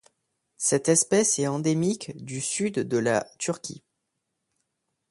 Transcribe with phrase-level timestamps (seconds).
[0.57, 3.83] Cette espèce est endémique du Sud de la Turquie.